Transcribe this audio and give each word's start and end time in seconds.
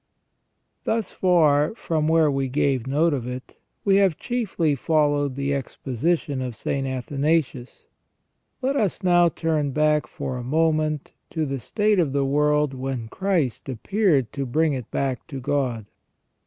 Thus 0.83 1.11
far, 1.11 1.75
from 1.75 2.07
where 2.07 2.31
we 2.31 2.47
gave 2.47 2.87
note 2.87 3.13
of 3.13 3.27
it, 3.27 3.59
we 3.85 3.97
have 3.97 4.17
chiefly 4.17 4.73
fol 4.73 5.11
lowed 5.11 5.35
the 5.35 5.53
exposition 5.53 6.41
of 6.41 6.55
St. 6.55 6.87
Athanasius,* 6.87 7.85
Let 8.63 8.75
us 8.75 9.03
now 9.03 9.29
turn 9.29 9.69
back 9.73 10.07
for 10.07 10.37
a 10.37 10.43
moment 10.43 11.13
to 11.29 11.45
the 11.45 11.59
state 11.59 11.99
of 11.99 12.13
the 12.13 12.25
world 12.25 12.73
when 12.73 13.09
Christ 13.09 13.69
appeared 13.69 14.33
to 14.33 14.47
bring 14.47 14.73
it 14.73 14.89
back 14.89 15.27
to 15.27 15.39
God. 15.39 15.85